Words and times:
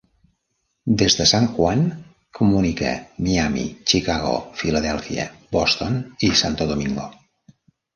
Des 1.01 1.15
de 1.19 1.27
San 1.31 1.45
Juan 1.57 1.83
comunica 2.39 2.95
Miami, 3.29 3.69
Chicago, 3.95 4.35
Filadèlfia, 4.65 5.31
Boston 5.57 6.05
i 6.31 6.37
Santo 6.45 6.73
Domingo. 6.77 7.11